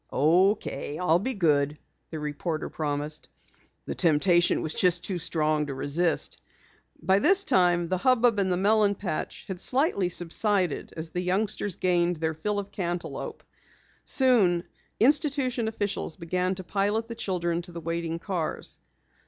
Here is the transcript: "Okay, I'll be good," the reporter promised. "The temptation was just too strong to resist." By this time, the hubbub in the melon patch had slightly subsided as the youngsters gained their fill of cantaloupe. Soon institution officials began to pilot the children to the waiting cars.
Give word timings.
"Okay, 0.11 0.97
I'll 0.97 1.19
be 1.19 1.35
good," 1.35 1.77
the 2.09 2.17
reporter 2.19 2.69
promised. 2.69 3.29
"The 3.85 3.93
temptation 3.93 4.63
was 4.63 4.73
just 4.73 5.03
too 5.03 5.19
strong 5.19 5.67
to 5.67 5.75
resist." 5.75 6.39
By 7.03 7.19
this 7.19 7.43
time, 7.43 7.87
the 7.87 7.99
hubbub 7.99 8.39
in 8.39 8.49
the 8.49 8.57
melon 8.57 8.95
patch 8.95 9.45
had 9.47 9.59
slightly 9.59 10.09
subsided 10.09 10.91
as 10.97 11.11
the 11.11 11.21
youngsters 11.21 11.75
gained 11.75 12.15
their 12.15 12.33
fill 12.33 12.57
of 12.57 12.71
cantaloupe. 12.71 13.43
Soon 14.03 14.63
institution 14.99 15.67
officials 15.67 16.15
began 16.17 16.55
to 16.55 16.63
pilot 16.63 17.07
the 17.07 17.13
children 17.13 17.61
to 17.61 17.71
the 17.71 17.79
waiting 17.79 18.17
cars. 18.17 18.79